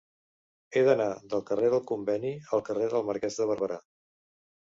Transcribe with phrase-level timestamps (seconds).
[0.77, 3.77] He d'anar del carrer del Conveni al carrer del Marquès de Barberà.